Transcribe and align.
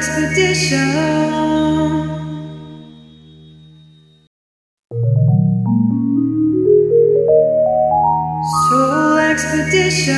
Expedition. 0.00 0.94
Soul 8.70 9.18
Expedition. 9.30 10.16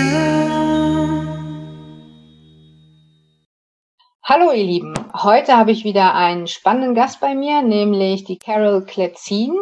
Hallo 4.22 4.52
ihr 4.52 4.62
Lieben, 4.62 4.94
heute 5.20 5.56
habe 5.56 5.72
ich 5.72 5.82
wieder 5.82 6.14
einen 6.14 6.46
spannenden 6.46 6.94
Gast 6.94 7.18
bei 7.18 7.34
mir, 7.34 7.62
nämlich 7.62 8.22
die 8.22 8.38
Carol 8.38 8.84
Kletzin, 8.84 9.58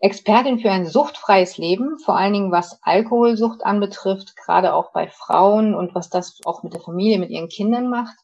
Expertin 0.00 0.58
für 0.58 0.72
ein 0.72 0.86
suchtfreies 0.86 1.56
Leben, 1.56 2.00
vor 2.00 2.16
allen 2.16 2.32
Dingen 2.32 2.50
was 2.50 2.80
Alkoholsucht 2.82 3.64
anbetrifft, 3.64 4.34
gerade 4.34 4.74
auch 4.74 4.90
bei 4.90 5.06
Frauen 5.06 5.76
und 5.76 5.94
was 5.94 6.10
das 6.10 6.40
auch 6.44 6.64
mit 6.64 6.74
der 6.74 6.80
Familie, 6.80 7.20
mit 7.20 7.30
ihren 7.30 7.48
Kindern 7.48 7.88
macht. 7.88 8.16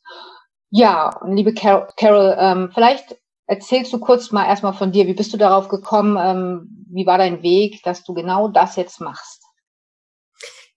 Ja, 0.70 1.20
liebe 1.26 1.54
Carol, 1.54 1.88
Carol 1.96 2.36
ähm, 2.38 2.70
vielleicht 2.74 3.16
erzählst 3.46 3.92
du 3.92 3.98
kurz 3.98 4.32
mal 4.32 4.46
erstmal 4.46 4.74
von 4.74 4.92
dir, 4.92 5.06
wie 5.06 5.14
bist 5.14 5.32
du 5.32 5.38
darauf 5.38 5.68
gekommen, 5.68 6.18
ähm, 6.20 6.86
wie 6.90 7.06
war 7.06 7.18
dein 7.18 7.42
Weg, 7.42 7.82
dass 7.84 8.04
du 8.04 8.12
genau 8.12 8.48
das 8.48 8.76
jetzt 8.76 9.00
machst? 9.00 9.42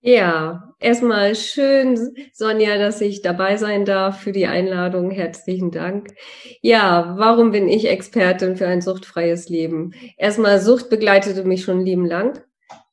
Ja, 0.03 0.73
erstmal 0.79 1.35
schön, 1.35 2.15
Sonja, 2.33 2.79
dass 2.79 3.01
ich 3.01 3.21
dabei 3.21 3.57
sein 3.57 3.85
darf 3.85 4.19
für 4.19 4.31
die 4.31 4.47
Einladung. 4.47 5.11
Herzlichen 5.11 5.69
Dank. 5.69 6.07
Ja, 6.61 7.13
warum 7.19 7.51
bin 7.51 7.67
ich 7.67 7.87
Expertin 7.87 8.55
für 8.55 8.65
ein 8.67 8.81
suchtfreies 8.81 9.47
Leben? 9.49 9.93
Erstmal, 10.17 10.59
Sucht 10.59 10.89
begleitete 10.89 11.43
mich 11.43 11.63
schon 11.63 11.85
lieben 11.85 12.07
lang. 12.07 12.41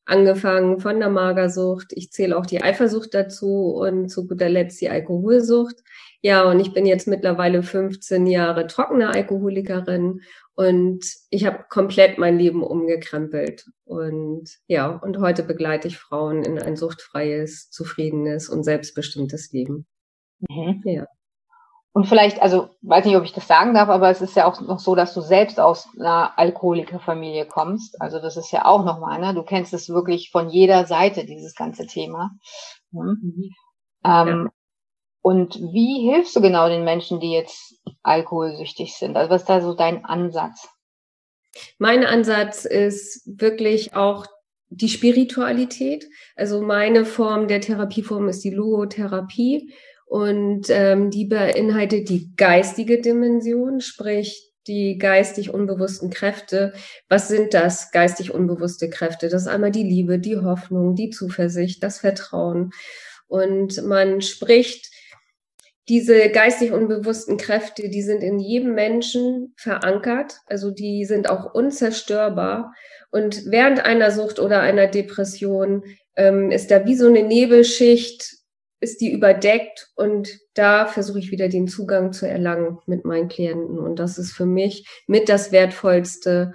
Angefangen 0.05 0.81
von 0.81 0.99
der 0.99 1.09
Magersucht. 1.09 1.93
Ich 1.95 2.11
zähle 2.11 2.37
auch 2.37 2.45
die 2.45 2.63
Eifersucht 2.63 3.15
dazu 3.15 3.75
und 3.75 4.11
zu 4.11 4.27
guter 4.27 4.51
Letzt 4.51 4.79
die 4.83 4.91
Alkoholsucht. 4.91 5.77
Ja, 6.21 6.43
und 6.51 6.59
ich 6.59 6.73
bin 6.73 6.85
jetzt 6.85 7.07
mittlerweile 7.07 7.63
15 7.63 8.27
Jahre 8.27 8.67
trockene 8.67 9.11
Alkoholikerin 9.11 10.23
und 10.55 11.05
ich 11.31 11.47
habe 11.47 11.67
komplett 11.69 12.19
mein 12.19 12.37
Leben 12.39 12.65
umgekrempelt. 12.65 13.67
Und 13.85 14.49
ja, 14.67 14.89
und 14.89 15.19
heute 15.21 15.45
begleite 15.45 15.87
ich 15.87 15.99
Frauen 15.99 16.43
in 16.43 16.59
ein 16.59 16.75
suchtfreies, 16.75 17.71
zufriedenes 17.71 18.49
und 18.49 18.65
selbstbestimmtes 18.65 19.53
Leben. 19.53 19.87
Mhm. 20.49 20.83
Ja. 20.85 21.07
Und 21.93 22.07
vielleicht, 22.07 22.43
also 22.43 22.71
weiß 22.83 23.05
nicht, 23.05 23.17
ob 23.17 23.25
ich 23.25 23.33
das 23.33 23.47
sagen 23.47 23.75
darf, 23.75 23.89
aber 23.89 24.11
es 24.11 24.21
ist 24.21 24.37
ja 24.37 24.47
auch 24.47 24.61
noch 24.61 24.79
so, 24.79 24.95
dass 24.95 25.15
du 25.15 25.21
selbst 25.21 25.59
aus 25.59 25.89
einer 25.99 26.37
Alkoholikerfamilie 26.39 27.47
kommst. 27.47 28.01
Also 28.01 28.21
das 28.21 28.37
ist 28.37 28.51
ja 28.51 28.65
auch 28.67 28.85
nochmal, 28.85 29.21
ne? 29.21 29.35
Du 29.35 29.43
kennst 29.43 29.73
es 29.73 29.89
wirklich 29.89 30.31
von 30.31 30.49
jeder 30.49 30.87
Seite, 30.87 31.25
dieses 31.25 31.55
ganze 31.55 31.87
Thema. 31.87 32.31
Mhm. 32.91 33.19
Mhm. 33.23 33.51
Ähm, 34.05 34.51
und 35.23 35.57
wie 35.57 36.11
hilfst 36.11 36.35
du 36.37 36.41
genau 36.41 36.69
den 36.69 36.85
Menschen, 36.85 37.21
die 37.21 37.33
jetzt 37.33 37.75
alkoholsüchtig 38.03 38.95
sind? 38.95 39.17
Also 39.17 39.31
was 39.31 39.43
ist 39.43 39.49
da 39.49 39.61
so 39.61 39.75
dein 39.75 40.05
Ansatz? 40.05 40.69
Mein 41.79 42.05
Ansatz 42.05 42.65
ist 42.65 43.23
wirklich 43.27 43.95
auch 43.95 44.27
die 44.71 44.89
Spiritualität. 44.89 46.07
Also 46.37 46.61
meine 46.61 47.05
Form 47.05 47.49
der 47.49 47.61
Therapieform 47.61 48.29
ist 48.29 48.45
die 48.45 48.51
Logotherapie 48.51 49.73
und 50.07 50.67
ähm, 50.71 51.11
die 51.11 51.25
beinhaltet 51.25 52.09
die 52.09 52.35
geistige 52.37 53.01
Dimension, 53.01 53.81
sprich 53.81 54.53
die 54.67 54.99
geistig 54.99 55.53
unbewussten 55.53 56.11
Kräfte. 56.11 56.75
Was 57.09 57.29
sind 57.29 57.55
das 57.55 57.91
geistig 57.91 58.33
unbewusste 58.33 58.91
Kräfte? 58.91 59.29
Das 59.29 59.43
ist 59.43 59.49
einmal 59.49 59.71
die 59.71 59.83
Liebe, 59.83 60.19
die 60.19 60.37
Hoffnung, 60.37 60.95
die 60.95 61.11
Zuversicht, 61.11 61.83
das 61.83 62.01
Vertrauen. 62.01 62.71
Und 63.27 63.83
man 63.85 64.21
spricht 64.21 64.91
diese 65.89 66.29
geistig 66.29 66.73
unbewussten 66.73 67.39
Kräfte, 67.39 67.89
die 67.89 68.03
sind 68.03 68.23
in 68.23 68.39
jedem 68.39 68.75
Menschen 68.75 69.55
verankert, 69.57 70.41
also 70.47 70.71
die 70.71 71.05
sind 71.07 71.31
auch 71.31 71.55
unzerstörbar. 71.55 72.75
Und 73.11 73.47
während 73.47 73.85
einer 73.85 74.11
Sucht 74.11 74.39
oder 74.39 74.61
einer 74.61 74.87
Depression 74.87 75.85
ähm, 76.17 76.51
ist 76.51 76.71
da 76.71 76.85
wie 76.85 76.95
so 76.95 77.07
eine 77.07 77.23
Nebelschicht, 77.23 78.37
ist 78.81 79.01
die 79.01 79.11
überdeckt 79.11 79.91
und 79.97 80.39
da 80.55 80.87
versuche 80.87 81.19
ich 81.19 81.31
wieder 81.31 81.49
den 81.49 81.67
Zugang 81.67 82.13
zu 82.13 82.29
erlangen 82.29 82.79
mit 82.87 83.05
meinen 83.05 83.29
Klienten. 83.29 83.79
Und 83.79 83.99
das 83.99 84.19
ist 84.19 84.33
für 84.33 84.47
mich 84.47 84.87
mit 85.07 85.29
das 85.29 85.53
Wertvollste, 85.53 86.53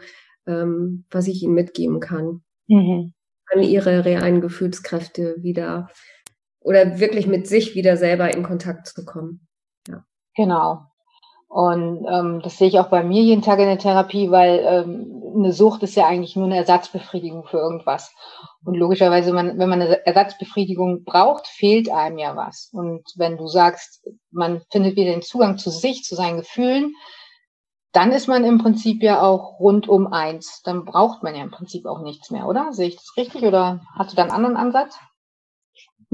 ähm, 0.47 1.05
was 1.09 1.27
ich 1.27 1.41
ihnen 1.41 1.55
mitgeben 1.55 1.99
kann. 1.99 2.43
Mhm. 2.67 3.13
An 3.51 3.63
ihre 3.63 4.05
realen 4.05 4.41
Gefühlskräfte 4.41 5.35
wieder 5.39 5.89
oder 6.63 6.99
wirklich 6.99 7.27
mit 7.27 7.47
sich 7.47 7.75
wieder 7.75 7.97
selber 7.97 8.33
in 8.33 8.43
Kontakt 8.43 8.87
zu 8.87 9.05
kommen. 9.05 9.47
Ja. 9.87 10.03
Genau. 10.35 10.81
Und 11.53 12.07
ähm, 12.09 12.41
das 12.43 12.57
sehe 12.57 12.67
ich 12.67 12.79
auch 12.79 12.87
bei 12.87 13.03
mir 13.03 13.21
jeden 13.21 13.43
Tag 13.43 13.59
in 13.59 13.67
der 13.67 13.77
Therapie, 13.77 14.31
weil 14.31 14.59
ähm, 14.65 15.23
eine 15.35 15.53
Sucht 15.53 15.83
ist 15.83 15.95
ja 15.95 16.07
eigentlich 16.07 16.35
nur 16.35 16.45
eine 16.45 16.57
Ersatzbefriedigung 16.57 17.45
für 17.45 17.57
irgendwas. 17.57 18.11
Und 18.65 18.73
logischerweise, 18.73 19.33
man, 19.33 19.59
wenn 19.59 19.69
man 19.69 19.81
eine 19.81 20.03
Ersatzbefriedigung 20.03 21.03
braucht, 21.03 21.45
fehlt 21.45 21.91
einem 21.91 22.17
ja 22.17 22.35
was. 22.35 22.69
Und 22.73 23.03
wenn 23.17 23.37
du 23.37 23.45
sagst, 23.47 24.03
man 24.31 24.63
findet 24.71 24.95
wieder 24.95 25.11
den 25.11 25.21
Zugang 25.21 25.59
zu 25.59 25.69
sich, 25.69 26.03
zu 26.03 26.15
seinen 26.15 26.37
Gefühlen, 26.37 26.95
dann 27.91 28.11
ist 28.11 28.27
man 28.27 28.43
im 28.45 28.57
Prinzip 28.57 29.03
ja 29.03 29.21
auch 29.21 29.59
rund 29.59 29.87
um 29.87 30.11
eins. 30.11 30.63
Dann 30.63 30.85
braucht 30.85 31.21
man 31.21 31.35
ja 31.35 31.43
im 31.43 31.51
Prinzip 31.51 31.85
auch 31.85 32.01
nichts 32.01 32.31
mehr, 32.31 32.47
oder? 32.47 32.73
Sehe 32.73 32.87
ich 32.87 32.95
das 32.95 33.13
richtig 33.15 33.43
oder 33.43 33.81
hast 33.95 34.11
du 34.11 34.15
da 34.15 34.23
einen 34.23 34.31
anderen 34.31 34.57
Ansatz? 34.57 34.97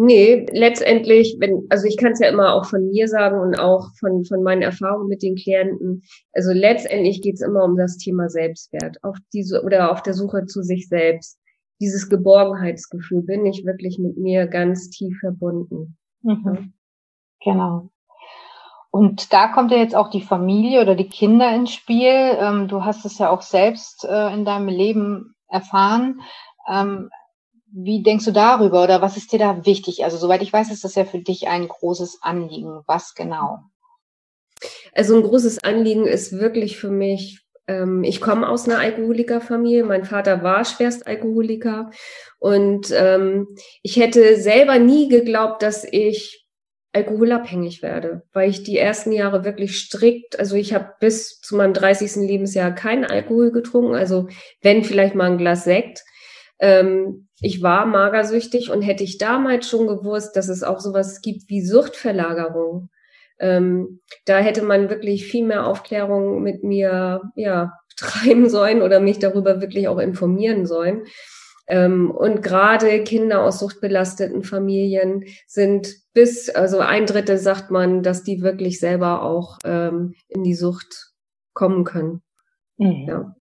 Nee, 0.01 0.45
letztendlich, 0.53 1.35
wenn, 1.41 1.67
also 1.67 1.85
ich 1.85 1.97
kann 1.97 2.13
es 2.13 2.19
ja 2.19 2.29
immer 2.29 2.53
auch 2.53 2.63
von 2.63 2.87
mir 2.87 3.09
sagen 3.09 3.37
und 3.37 3.59
auch 3.59 3.89
von, 3.99 4.23
von 4.23 4.41
meinen 4.43 4.61
Erfahrungen 4.61 5.09
mit 5.09 5.21
den 5.21 5.35
Klienten. 5.35 6.03
Also 6.31 6.53
letztendlich 6.53 7.21
geht 7.21 7.35
es 7.35 7.41
immer 7.41 7.65
um 7.65 7.75
das 7.75 7.97
Thema 7.97 8.29
Selbstwert, 8.29 9.03
auf 9.03 9.17
diese 9.33 9.61
oder 9.61 9.91
auf 9.91 10.01
der 10.01 10.13
Suche 10.13 10.45
zu 10.45 10.61
sich 10.61 10.87
selbst. 10.87 11.37
Dieses 11.81 12.07
Geborgenheitsgefühl, 12.07 13.23
bin 13.23 13.45
ich 13.45 13.65
wirklich 13.65 13.99
mit 13.99 14.15
mir 14.15 14.47
ganz 14.47 14.89
tief 14.89 15.19
verbunden. 15.19 15.97
Mhm. 16.21 16.71
Genau. 17.43 17.89
Und 18.91 19.33
da 19.33 19.49
kommt 19.49 19.71
ja 19.71 19.79
jetzt 19.79 19.97
auch 19.97 20.09
die 20.09 20.21
Familie 20.21 20.79
oder 20.79 20.95
die 20.95 21.09
Kinder 21.09 21.53
ins 21.53 21.73
Spiel. 21.73 22.37
Ähm, 22.39 22.69
du 22.69 22.85
hast 22.85 23.03
es 23.03 23.17
ja 23.17 23.31
auch 23.31 23.41
selbst 23.41 24.05
äh, 24.05 24.33
in 24.33 24.45
deinem 24.45 24.69
Leben 24.69 25.35
erfahren. 25.49 26.21
Wie 27.71 28.01
denkst 28.03 28.25
du 28.25 28.31
darüber 28.31 28.83
oder 28.83 29.01
was 29.01 29.17
ist 29.17 29.31
dir 29.31 29.39
da 29.39 29.65
wichtig? 29.65 30.03
Also 30.03 30.17
soweit 30.17 30.41
ich 30.41 30.51
weiß, 30.51 30.71
ist 30.71 30.83
das 30.83 30.95
ja 30.95 31.05
für 31.05 31.19
dich 31.19 31.47
ein 31.47 31.67
großes 31.67 32.19
Anliegen. 32.21 32.81
Was 32.87 33.13
genau? 33.15 33.59
Also 34.93 35.15
ein 35.15 35.23
großes 35.23 35.63
Anliegen 35.63 36.05
ist 36.05 36.33
wirklich 36.33 36.77
für 36.77 36.89
mich, 36.89 37.41
ähm, 37.67 38.03
ich 38.03 38.21
komme 38.21 38.49
aus 38.49 38.67
einer 38.67 38.79
Alkoholikerfamilie. 38.79 39.83
Mein 39.83 40.05
Vater 40.05 40.43
war 40.43 40.65
schwerst 40.65 41.07
Alkoholiker 41.07 41.91
und 42.39 42.91
ähm, 42.91 43.47
ich 43.83 43.97
hätte 43.97 44.37
selber 44.37 44.79
nie 44.79 45.07
geglaubt, 45.07 45.61
dass 45.61 45.85
ich 45.89 46.45
alkoholabhängig 46.91 47.83
werde, 47.83 48.23
weil 48.33 48.49
ich 48.49 48.63
die 48.63 48.77
ersten 48.77 49.11
Jahre 49.11 49.45
wirklich 49.45 49.77
strikt, 49.77 50.39
also 50.39 50.55
ich 50.55 50.73
habe 50.73 50.93
bis 50.99 51.39
zu 51.39 51.55
meinem 51.55 51.73
30. 51.73 52.27
Lebensjahr 52.27 52.73
keinen 52.73 53.05
Alkohol 53.05 53.51
getrunken, 53.51 53.93
also 53.93 54.27
wenn 54.61 54.83
vielleicht 54.83 55.13
mal 55.13 55.29
ein 55.31 55.37
Glas 55.37 55.65
Sekt. 55.65 56.03
Ähm, 56.59 57.27
ich 57.41 57.61
war 57.61 57.85
magersüchtig 57.85 58.69
und 58.71 58.81
hätte 58.81 59.03
ich 59.03 59.17
damals 59.17 59.69
schon 59.69 59.87
gewusst, 59.87 60.35
dass 60.35 60.49
es 60.49 60.63
auch 60.63 60.79
sowas 60.79 61.21
gibt 61.21 61.49
wie 61.49 61.61
Suchtverlagerung, 61.61 62.89
ähm, 63.39 64.01
da 64.25 64.37
hätte 64.37 64.61
man 64.61 64.89
wirklich 64.89 65.25
viel 65.25 65.45
mehr 65.45 65.65
Aufklärung 65.65 66.43
mit 66.43 66.63
mir 66.63 67.21
ja 67.35 67.73
treiben 67.97 68.49
sollen 68.49 68.81
oder 68.81 68.99
mich 68.99 69.19
darüber 69.19 69.61
wirklich 69.61 69.87
auch 69.87 69.97
informieren 69.97 70.65
sollen. 70.65 71.03
Ähm, 71.67 72.11
und 72.11 72.41
gerade 72.41 73.03
Kinder 73.03 73.43
aus 73.43 73.59
suchtbelasteten 73.59 74.43
Familien 74.43 75.25
sind 75.45 75.95
bis, 76.13 76.49
also 76.49 76.79
ein 76.79 77.05
Drittel 77.05 77.37
sagt 77.37 77.71
man, 77.71 78.01
dass 78.01 78.23
die 78.23 78.41
wirklich 78.41 78.79
selber 78.79 79.21
auch 79.21 79.59
ähm, 79.63 80.15
in 80.27 80.43
die 80.43 80.55
Sucht 80.55 81.13
kommen 81.53 81.83
können. 81.83 82.21
Mhm. 82.77 83.05
Ja. 83.07 83.35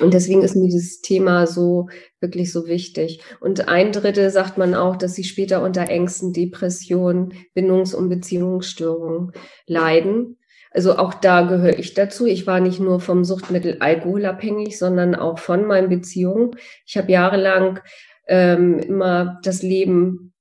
Und 0.00 0.12
deswegen 0.12 0.42
ist 0.42 0.56
mir 0.56 0.66
dieses 0.66 1.00
Thema 1.00 1.46
so 1.46 1.88
wirklich 2.20 2.52
so 2.52 2.66
wichtig. 2.66 3.20
Und 3.40 3.68
ein 3.68 3.92
Drittel 3.92 4.30
sagt 4.30 4.58
man 4.58 4.74
auch, 4.74 4.96
dass 4.96 5.14
sie 5.14 5.24
später 5.24 5.62
unter 5.62 5.88
Ängsten, 5.88 6.32
Depressionen, 6.32 7.34
Bindungs- 7.54 7.94
und 7.94 8.08
Beziehungsstörungen 8.08 9.32
leiden. 9.66 10.38
Also 10.70 10.98
auch 10.98 11.14
da 11.14 11.42
gehöre 11.42 11.78
ich 11.78 11.94
dazu. 11.94 12.26
Ich 12.26 12.46
war 12.48 12.58
nicht 12.58 12.80
nur 12.80 12.98
vom 12.98 13.24
Suchtmittel 13.24 13.76
Alkohol 13.78 14.24
abhängig, 14.26 14.76
sondern 14.76 15.14
auch 15.14 15.38
von 15.38 15.64
meinen 15.64 15.88
Beziehungen. 15.88 16.56
Ich 16.84 16.96
habe 16.96 17.12
jahrelang 17.12 17.78
ähm, 18.26 18.80
immer 18.80 19.38
das 19.44 19.62
Leben, 19.62 20.32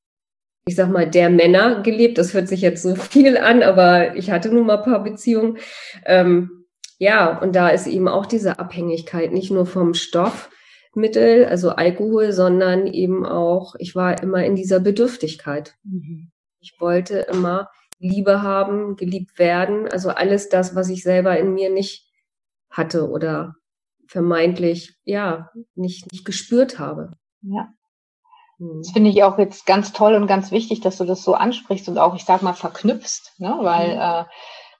ich 0.65 0.75
sag 0.75 0.89
mal, 0.89 1.07
der 1.07 1.29
Männer 1.29 1.83
gelebt. 1.83 2.17
Das 2.17 2.33
hört 2.33 2.47
sich 2.47 2.61
jetzt 2.61 2.81
so 2.81 2.95
viel 3.11 3.37
an, 3.37 3.61
aber 3.61 4.15
ich 4.15 4.31
hatte 4.31 4.49
nun 4.49 4.65
mal 4.65 4.79
ein 4.79 4.83
paar 4.83 5.03
Beziehungen. 5.03 5.59
Ähm, 6.05 6.62
ja, 6.97 7.39
und 7.39 7.55
da 7.55 7.69
ist 7.69 7.87
eben 7.87 8.07
auch 8.07 8.25
diese 8.25 8.59
Abhängigkeit 8.59 9.31
nicht 9.31 9.51
nur 9.51 9.65
vom 9.65 9.93
Stoffmittel, 9.93 11.45
also 11.45 11.71
Alkohol, 11.71 12.31
sondern 12.31 12.87
eben 12.87 13.25
auch, 13.25 13.75
ich 13.79 13.95
war 13.95 14.21
immer 14.21 14.43
in 14.45 14.55
dieser 14.55 14.79
Bedürftigkeit. 14.79 15.75
Mhm. 15.83 16.31
Ich 16.59 16.75
wollte 16.79 17.19
immer 17.19 17.69
Liebe 17.99 18.41
haben, 18.41 18.95
geliebt 18.95 19.39
werden. 19.39 19.87
Also 19.87 20.09
alles 20.09 20.49
das, 20.49 20.75
was 20.75 20.89
ich 20.89 21.03
selber 21.03 21.37
in 21.37 21.53
mir 21.53 21.69
nicht 21.69 22.09
hatte 22.69 23.09
oder 23.09 23.55
vermeintlich, 24.07 24.97
ja, 25.03 25.49
nicht, 25.75 26.11
nicht 26.11 26.25
gespürt 26.25 26.79
habe. 26.79 27.11
Ja. 27.41 27.69
Hm. 28.57 28.81
Das 28.81 28.91
finde 28.91 29.09
ich 29.09 29.23
auch 29.23 29.37
jetzt 29.37 29.65
ganz 29.65 29.93
toll 29.93 30.15
und 30.15 30.27
ganz 30.27 30.51
wichtig, 30.51 30.81
dass 30.81 30.97
du 30.97 31.05
das 31.05 31.23
so 31.23 31.33
ansprichst 31.33 31.87
und 31.87 31.97
auch, 31.97 32.15
ich 32.15 32.25
sag 32.25 32.41
mal, 32.41 32.53
verknüpfst, 32.53 33.33
ne? 33.37 33.57
weil 33.61 33.95
mhm. 33.95 34.01
äh, 34.01 34.25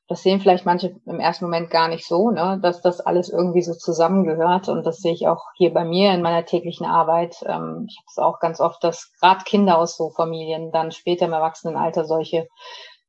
das 0.07 0.21
sehen 0.21 0.41
vielleicht 0.41 0.65
manche 0.65 0.95
im 1.05 1.19
ersten 1.19 1.45
Moment 1.45 1.69
gar 1.69 1.87
nicht 1.87 2.05
so, 2.05 2.29
ne? 2.29 2.59
dass 2.61 2.81
das 2.81 2.99
alles 2.99 3.29
irgendwie 3.29 3.61
so 3.61 3.73
zusammengehört. 3.73 4.67
Und 4.67 4.85
das 4.85 4.97
sehe 4.97 5.13
ich 5.13 5.27
auch 5.27 5.43
hier 5.55 5.73
bei 5.73 5.85
mir 5.85 6.13
in 6.13 6.21
meiner 6.21 6.45
täglichen 6.45 6.85
Arbeit. 6.85 7.37
Ähm, 7.45 7.87
ich 7.89 7.97
habe 7.97 8.05
es 8.07 8.17
auch 8.17 8.39
ganz 8.39 8.59
oft, 8.59 8.83
dass 8.83 9.13
gerade 9.19 9.43
Kinder 9.45 9.77
aus 9.77 9.95
so 9.95 10.09
Familien 10.09 10.71
dann 10.71 10.91
später 10.91 11.25
im 11.25 11.33
Erwachsenenalter 11.33 12.03
solche 12.03 12.47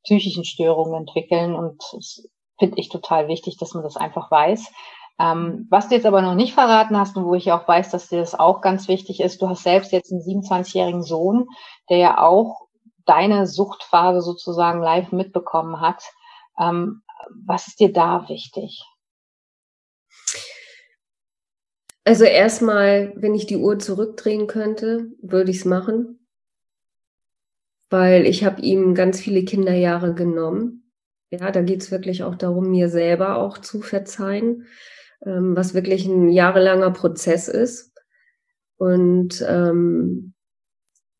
psychischen 0.04 0.44
Störungen 0.44 0.94
entwickeln. 0.94 1.54
Und 1.54 1.82
das 1.92 2.28
finde 2.58 2.78
ich 2.78 2.88
total 2.90 3.26
wichtig, 3.26 3.56
dass 3.58 3.74
man 3.74 3.82
das 3.82 3.96
einfach 3.96 4.30
weiß. 4.30 4.70
Ähm, 5.18 5.66
was 5.70 5.88
du 5.88 5.96
jetzt 5.96 6.06
aber 6.06 6.22
noch 6.22 6.34
nicht 6.34 6.54
verraten 6.54 6.96
hast 6.96 7.16
und 7.16 7.24
wo 7.24 7.34
ich 7.34 7.50
auch 7.52 7.66
weiß, 7.66 7.90
dass 7.90 8.08
dir 8.08 8.20
das 8.20 8.38
auch 8.38 8.60
ganz 8.60 8.88
wichtig 8.88 9.20
ist, 9.20 9.42
du 9.42 9.48
hast 9.48 9.62
selbst 9.62 9.92
jetzt 9.92 10.12
einen 10.12 10.22
27-jährigen 10.22 11.02
Sohn, 11.02 11.46
der 11.88 11.98
ja 11.98 12.18
auch 12.22 12.68
deine 13.04 13.46
Suchtphase 13.46 14.22
sozusagen 14.22 14.80
live 14.80 15.12
mitbekommen 15.12 15.80
hat. 15.80 16.02
Ähm, 16.58 17.02
was 17.46 17.68
ist 17.68 17.80
dir 17.80 17.92
da 17.92 18.28
wichtig? 18.28 18.82
Also 22.04 22.24
erstmal, 22.24 23.14
wenn 23.16 23.34
ich 23.34 23.46
die 23.46 23.56
Uhr 23.56 23.78
zurückdrehen 23.78 24.46
könnte, 24.46 25.10
würde 25.22 25.50
ich 25.50 25.58
es 25.58 25.64
machen, 25.64 26.26
weil 27.88 28.26
ich 28.26 28.44
habe 28.44 28.60
ihm 28.60 28.94
ganz 28.94 29.20
viele 29.20 29.44
Kinderjahre 29.44 30.14
genommen. 30.14 30.92
Ja, 31.30 31.50
da 31.50 31.62
geht 31.62 31.80
es 31.80 31.90
wirklich 31.90 32.22
auch 32.22 32.34
darum, 32.34 32.70
mir 32.70 32.90
selber 32.90 33.36
auch 33.36 33.56
zu 33.56 33.80
verzeihen, 33.80 34.66
ähm, 35.24 35.56
was 35.56 35.72
wirklich 35.72 36.04
ein 36.04 36.28
jahrelanger 36.28 36.90
Prozess 36.90 37.48
ist. 37.48 37.92
Und 38.76 39.42
ähm, 39.48 40.34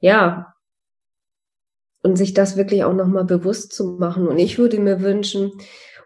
ja, 0.01 0.54
und 2.05 2.17
sich 2.17 2.35
das 2.35 2.57
wirklich 2.57 2.85
auch 2.85 2.93
nochmal 2.93 3.25
bewusst 3.25 3.73
zu 3.73 3.97
machen. 3.99 4.29
Und 4.29 4.39
ich 4.39 4.59
würde 4.59 4.79
mir 4.79 5.01
wünschen, 5.01 5.53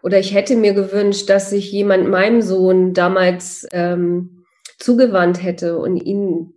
oder 0.01 0.17
ich 0.17 0.33
hätte 0.33 0.55
mir 0.55 0.73
gewünscht, 0.73 1.29
dass 1.29 1.49
sich 1.49 1.71
jemand 1.73 2.07
meinem 2.07 2.41
Sohn 2.41 2.93
damals 2.93 3.67
ähm, 3.73 4.45
zugewandt 4.79 5.43
hätte 5.43 5.77
und 5.77 5.97
ihn 5.97 6.53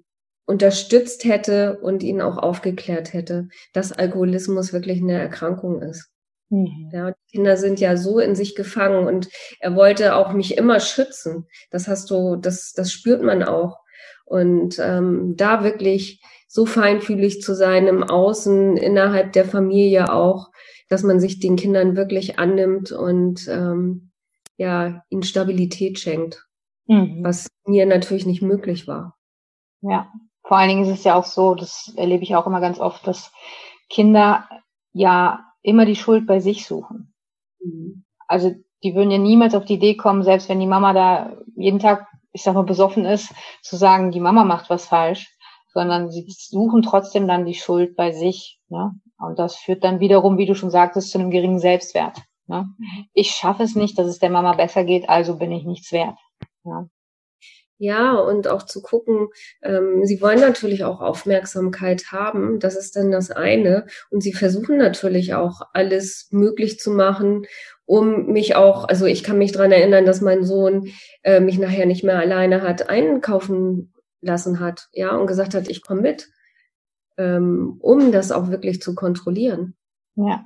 unterstützt 0.47 1.25
hätte 1.25 1.81
und 1.81 2.05
ihn 2.05 2.21
auch 2.21 2.39
aufgeklärt 2.39 3.13
hätte, 3.13 3.49
dass 3.73 3.91
Alkoholismus 3.91 4.73
wirklich 4.73 5.03
eine 5.03 5.19
Erkrankung 5.19 5.83
ist. 5.83 6.11
Mhm. 6.51 6.91
Ja, 6.93 7.11
die 7.11 7.37
Kinder 7.37 7.57
sind 7.57 7.81
ja 7.81 7.97
so 7.97 8.21
in 8.21 8.37
sich 8.37 8.55
gefangen 8.55 9.09
und 9.09 9.29
er 9.59 9.75
wollte 9.75 10.15
auch 10.15 10.33
mich 10.33 10.57
immer 10.57 10.79
schützen. 10.79 11.49
Das 11.71 11.89
hast 11.89 12.11
du, 12.11 12.37
das, 12.37 12.75
das 12.75 12.93
spürt 12.93 13.23
man 13.23 13.43
auch. 13.43 13.79
Und 14.25 14.79
ähm, 14.79 15.35
da 15.37 15.65
wirklich 15.65 16.23
so 16.53 16.67
feinfühlig 16.67 17.41
zu 17.41 17.55
sein 17.55 17.87
im 17.87 18.03
Außen, 18.03 18.77
innerhalb 18.77 19.33
der 19.33 19.47
Familie 19.47 20.13
auch, 20.13 20.51
dass 20.91 21.03
man 21.03 21.19
sich 21.19 21.41
den 21.41 21.57
Kindern 21.57 21.97
wirklich 21.97 22.39
annimmt 22.39 22.93
und 22.93 23.49
ähm, 23.49 24.11
ja, 24.59 25.03
ihnen 25.09 25.23
Stabilität 25.23 25.99
schenkt, 25.99 26.47
mhm. 26.87 27.25
was 27.25 27.49
mir 27.65 27.87
natürlich 27.87 28.27
nicht 28.27 28.43
möglich 28.43 28.87
war. 28.87 29.17
Ja, 29.81 30.13
vor 30.43 30.59
allen 30.59 30.69
Dingen 30.69 30.83
ist 30.83 30.99
es 30.99 31.05
ja 31.05 31.15
auch 31.15 31.25
so, 31.25 31.55
das 31.55 31.91
erlebe 31.97 32.23
ich 32.23 32.37
auch 32.37 32.47
immer 32.47 32.61
ganz 32.61 32.79
oft, 32.79 33.07
dass 33.07 33.33
Kinder 33.89 34.47
ja 34.93 35.47
immer 35.63 35.87
die 35.87 35.97
Schuld 35.97 36.27
bei 36.27 36.41
sich 36.41 36.67
suchen. 36.67 37.15
Mhm. 37.61 38.05
Also 38.29 38.55
die 38.83 38.95
würden 38.95 39.11
ja 39.11 39.17
niemals 39.17 39.55
auf 39.55 39.65
die 39.65 39.75
Idee 39.75 39.97
kommen, 39.97 40.23
selbst 40.23 40.51
wenn 40.51 40.61
die 40.61 40.67
Mama 40.67 40.93
da 40.93 41.35
jeden 41.57 41.79
Tag, 41.79 42.09
ich 42.33 42.43
sag 42.43 42.53
mal, 42.53 42.65
besoffen 42.65 43.07
ist, 43.07 43.33
zu 43.63 43.77
sagen, 43.77 44.11
die 44.11 44.21
Mama 44.21 44.45
macht 44.45 44.69
was 44.69 44.85
falsch, 44.85 45.32
sondern 45.73 46.11
sie 46.11 46.25
suchen 46.29 46.83
trotzdem 46.83 47.27
dann 47.27 47.45
die 47.45 47.55
Schuld 47.55 47.97
bei 47.97 48.13
sich. 48.13 48.61
Ne? 48.69 48.93
Und 49.19 49.39
das 49.39 49.57
führt 49.57 49.85
dann 49.85 50.01
wiederum, 50.01 50.39
wie 50.39 50.47
du 50.47 50.55
schon 50.55 50.71
sagtest, 50.71 51.11
zu 51.11 51.19
einem 51.19 51.31
geringen 51.31 51.59
Selbstwert. 51.59 52.19
Ne? 52.47 52.67
Ich 53.15 53.31
schaffe 53.31 53.63
es 53.63 53.75
nicht, 53.75 53.99
dass 53.99 54.07
es 54.07 54.19
der 54.19 54.31
Mama 54.31 54.55
besser 54.55 54.85
geht, 54.85 55.09
also 55.09 55.37
bin 55.37 55.53
ich 55.53 55.65
nichts 55.65 55.93
wert. 55.93 56.19
Ja. 56.65 56.87
Ja, 57.79 58.15
und 58.15 58.47
auch 58.47 58.63
zu 58.63 58.81
gucken, 58.81 59.31
ähm, 59.61 60.05
sie 60.05 60.21
wollen 60.21 60.39
natürlich 60.39 60.85
auch 60.85 61.01
Aufmerksamkeit 61.01 62.13
haben, 62.13 62.61
das 62.61 62.77
ist 62.77 62.95
dann 62.95 63.11
das 63.11 63.33
eine. 63.33 63.87
Und 64.09 64.23
sie 64.23 64.33
versuchen 64.33 64.77
natürlich 64.77 65.35
auch 65.35 65.63
alles 65.73 66.29
möglich 66.31 66.79
zu 66.79 66.93
machen, 66.93 67.45
um 67.85 68.27
mich 68.27 68.55
auch, 68.55 68.87
also 68.87 69.07
ich 69.07 69.25
kann 69.25 69.37
mich 69.37 69.51
dran 69.51 69.73
erinnern, 69.73 70.07
dass 70.07 70.21
mein 70.21 70.45
Sohn 70.45 70.91
äh, 71.25 71.41
mich 71.41 71.59
nachher 71.59 71.87
nicht 71.87 72.05
mehr 72.05 72.21
alleine 72.21 72.63
hat 72.63 72.89
einkaufen 72.89 73.92
lassen 74.23 74.61
hat, 74.61 74.89
ja, 74.93 75.15
und 75.15 75.27
gesagt 75.27 75.55
hat, 75.55 75.69
ich 75.69 75.83
komme 75.83 76.01
mit, 76.01 76.31
ähm, 77.19 77.77
um 77.81 78.13
das 78.13 78.33
auch 78.33 78.49
wirklich 78.49 78.81
zu 78.81 78.95
kontrollieren. 78.95 79.75
Ja. 80.15 80.45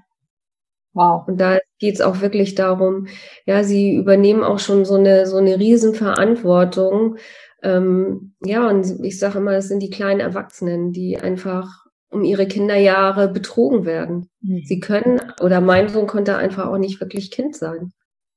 Wow. 0.93 1.29
Und 1.29 1.39
da 1.39 1.59
geht 1.79 1.95
es 1.95 2.01
auch 2.01 2.23
wirklich 2.23 2.55
darum, 2.55 3.07
ja, 3.45 3.63
sie 3.63 3.95
übernehmen 3.95 4.43
auch 4.43 4.59
schon 4.59 4.85
so 4.87 4.95
eine 4.95 5.27
so 5.27 5.37
eine 5.37 5.59
Riesenverantwortung. 5.59 7.17
Ähm, 7.63 8.35
ja, 8.43 8.69
und 8.69 9.05
ich 9.05 9.19
sage 9.19 9.39
immer, 9.39 9.53
es 9.53 9.69
sind 9.69 9.81
die 9.81 9.91
kleinen 9.91 10.21
Erwachsenen, 10.21 10.93
die 10.93 11.19
einfach 11.19 11.85
um 12.09 12.25
ihre 12.25 12.47
Kinderjahre 12.47 13.29
betrogen 13.29 13.85
werden. 13.85 14.31
Mhm. 14.41 14.63
Sie 14.65 14.81
können, 14.81 15.21
oder 15.43 15.61
mein 15.61 15.89
Sohn 15.91 16.07
konnte 16.07 16.37
einfach 16.37 16.67
auch 16.67 16.79
nicht 16.79 17.01
wirklich 17.01 17.31
Kind 17.31 17.57
sein. 17.57 17.93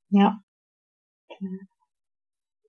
Ja. 0.09 0.41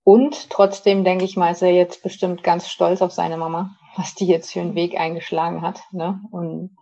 Und 0.03 0.49
trotzdem 0.49 1.03
denke 1.03 1.25
ich 1.25 1.37
mal, 1.37 1.51
ist 1.51 1.61
er 1.61 1.71
jetzt 1.71 2.03
bestimmt 2.03 2.43
ganz 2.43 2.67
stolz 2.67 3.01
auf 3.01 3.11
seine 3.11 3.37
Mama, 3.37 3.77
was 3.95 4.15
die 4.15 4.25
jetzt 4.25 4.51
für 4.51 4.61
einen 4.61 4.75
Weg 4.75 4.99
eingeschlagen 4.99 5.61
hat. 5.61 5.81
Ne? 5.91 6.19
Und 6.31 6.75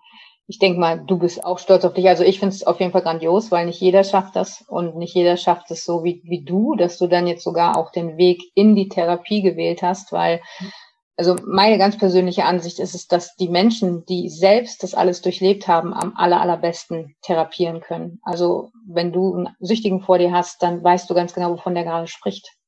ich 0.48 0.58
denke 0.58 0.80
mal, 0.80 1.04
du 1.06 1.20
bist 1.20 1.44
auch 1.44 1.60
stolz 1.60 1.86
auf 1.86 1.94
dich. 1.94 2.08
Also 2.08 2.24
ich 2.24 2.40
finde 2.40 2.56
es 2.56 2.66
auf 2.66 2.80
jeden 2.80 2.92
Fall 2.92 3.04
grandios, 3.04 3.52
weil 3.52 3.66
nicht 3.66 3.82
jeder 3.82 4.04
schafft 4.04 4.36
das 4.36 4.64
und 4.68 4.96
nicht 4.96 5.14
jeder 5.14 5.38
schafft 5.38 5.70
es 5.70 5.86
so 5.86 6.04
wie, 6.04 6.22
wie 6.24 6.44
du, 6.44 6.76
dass 6.76 6.98
du 6.98 7.08
dann 7.08 7.28
jetzt 7.28 7.44
sogar 7.44 7.78
auch 7.78 7.92
den 7.92 8.18
Weg 8.18 8.42
in 8.56 8.76
die 8.76 8.90
Therapie 8.90 9.42
gewählt 9.42 9.84
hast, 9.84 10.12
weil 10.12 10.42
also 11.18 11.36
meine 11.46 11.78
ganz 11.78 11.98
persönliche 11.98 12.46
Ansicht 12.46 12.80
ist 12.80 12.96
es, 12.96 13.06
dass 13.06 13.36
die 13.36 13.50
Menschen, 13.50 14.06
die 14.06 14.30
selbst 14.30 14.82
das 14.82 14.96
alles 14.96 15.22
durchlebt 15.22 15.68
haben, 15.68 15.94
am 15.94 16.14
aller, 16.16 16.40
allerbesten 16.40 17.18
therapieren 17.22 17.82
können. 17.82 18.20
Also 18.24 18.72
wenn 18.88 19.12
du 19.12 19.36
einen 19.36 19.50
Süchtigen 19.60 20.02
vor 20.02 20.18
dir 20.18 20.32
hast, 20.32 20.64
dann 20.64 20.82
weißt 20.82 21.10
du 21.10 21.14
ganz 21.14 21.34
genau, 21.34 21.52
wovon 21.52 21.76
der 21.76 21.84
gerade 21.84 22.08
spricht 22.08 22.59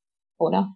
oder? 0.42 0.76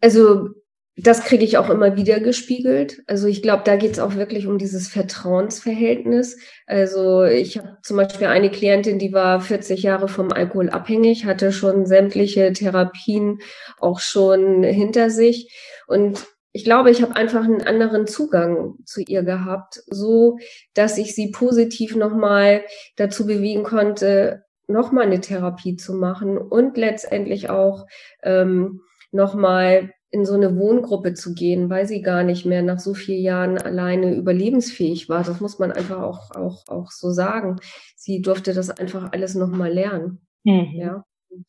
Also 0.00 0.50
das 0.96 1.24
kriege 1.24 1.44
ich 1.44 1.56
auch 1.56 1.70
immer 1.70 1.96
wieder 1.96 2.20
gespiegelt. 2.20 3.02
Also 3.06 3.26
ich 3.26 3.42
glaube, 3.42 3.62
da 3.64 3.76
geht 3.76 3.92
es 3.92 3.98
auch 3.98 4.16
wirklich 4.16 4.46
um 4.46 4.58
dieses 4.58 4.88
Vertrauensverhältnis. 4.88 6.38
Also 6.66 7.24
ich 7.24 7.58
habe 7.58 7.78
zum 7.82 7.96
Beispiel 7.96 8.26
eine 8.26 8.50
Klientin, 8.50 8.98
die 8.98 9.12
war 9.12 9.40
40 9.40 9.82
Jahre 9.82 10.08
vom 10.08 10.32
Alkohol 10.32 10.68
abhängig, 10.68 11.24
hatte 11.24 11.52
schon 11.52 11.86
sämtliche 11.86 12.52
Therapien 12.52 13.38
auch 13.78 14.00
schon 14.00 14.62
hinter 14.62 15.10
sich. 15.10 15.54
Und 15.86 16.26
ich 16.52 16.64
glaube, 16.64 16.90
ich 16.90 17.00
habe 17.00 17.16
einfach 17.16 17.44
einen 17.44 17.62
anderen 17.62 18.06
Zugang 18.06 18.74
zu 18.84 19.00
ihr 19.00 19.22
gehabt, 19.22 19.82
so 19.86 20.38
dass 20.74 20.98
ich 20.98 21.14
sie 21.14 21.30
positiv 21.30 21.94
nochmal 21.96 22.64
dazu 22.96 23.26
bewegen 23.26 23.62
konnte, 23.62 24.42
nochmal 24.70 25.06
eine 25.06 25.20
Therapie 25.20 25.76
zu 25.76 25.94
machen 25.94 26.38
und 26.38 26.76
letztendlich 26.76 27.50
auch 27.50 27.86
ähm, 28.22 28.80
nochmal 29.12 29.92
in 30.10 30.24
so 30.24 30.34
eine 30.34 30.58
Wohngruppe 30.58 31.14
zu 31.14 31.34
gehen, 31.34 31.70
weil 31.70 31.86
sie 31.86 32.02
gar 32.02 32.24
nicht 32.24 32.44
mehr 32.44 32.62
nach 32.62 32.80
so 32.80 32.94
vielen 32.94 33.22
Jahren 33.22 33.58
alleine 33.58 34.14
überlebensfähig 34.14 35.08
war. 35.08 35.22
Das 35.22 35.40
muss 35.40 35.58
man 35.58 35.70
einfach 35.70 36.02
auch, 36.02 36.32
auch, 36.32 36.66
auch 36.68 36.90
so 36.90 37.10
sagen. 37.10 37.56
Sie 37.96 38.20
durfte 38.20 38.52
das 38.52 38.70
einfach 38.70 39.12
alles 39.12 39.36
nochmal 39.36 39.72
lernen. 39.72 40.20
Mhm. 40.42 40.72
Ja. 40.74 41.04
Und 41.28 41.46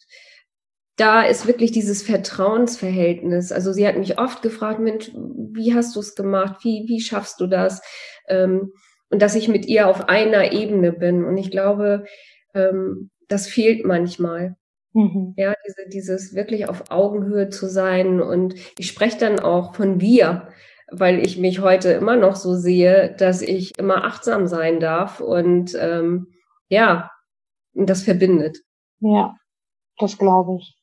da 0.96 1.24
ist 1.24 1.48
wirklich 1.48 1.72
dieses 1.72 2.04
Vertrauensverhältnis. 2.04 3.52
Also 3.52 3.74
sie 3.74 3.88
hat 3.88 3.98
mich 3.98 4.20
oft 4.20 4.44
gefragt, 4.44 4.80
Mensch, 4.80 5.12
wie 5.16 5.74
hast 5.74 5.96
du 5.96 6.00
es 6.00 6.14
gemacht? 6.14 6.64
Wie, 6.64 6.86
wie 6.88 7.02
schaffst 7.02 7.40
du 7.40 7.48
das? 7.48 7.82
Ähm, 8.28 8.74
und 9.10 9.22
dass 9.22 9.34
ich 9.34 9.48
mit 9.48 9.66
ihr 9.66 9.88
auf 9.88 10.08
einer 10.08 10.52
Ebene 10.52 10.94
bin. 10.94 11.26
Und 11.26 11.38
ich 11.38 11.50
glaube, 11.50 12.06
ähm, 12.54 13.10
das 13.28 13.48
fehlt 13.48 13.86
manchmal. 13.86 14.56
Mhm. 14.94 15.34
Ja, 15.38 15.54
diese, 15.66 15.90
dieses 15.90 16.36
wirklich 16.36 16.68
auf 16.68 16.92
Augenhöhe 16.92 17.50
zu 17.50 17.68
sein. 17.68 18.22
Und 18.22 18.56
ich 18.78 18.88
spreche 18.88 19.18
dann 19.18 19.40
auch 19.40 19.76
von 19.76 20.02
wir, 20.02 20.50
weil 20.92 21.26
ich 21.26 21.38
mich 21.38 21.62
heute 21.62 21.92
immer 21.92 22.18
noch 22.18 22.36
so 22.36 22.56
sehe, 22.56 23.16
dass 23.18 23.42
ich 23.42 23.78
immer 23.78 24.04
achtsam 24.04 24.48
sein 24.48 24.80
darf. 24.80 25.22
Und 25.22 25.76
ähm, 25.80 26.28
ja, 26.68 27.10
das 27.74 28.04
verbindet. 28.04 28.60
Ja, 29.00 29.36
das 29.98 30.18
glaube 30.18 30.58
ich. 30.58 30.76